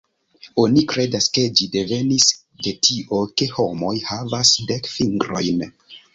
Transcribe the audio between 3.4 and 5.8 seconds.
ke homoj havas dek fingrojn.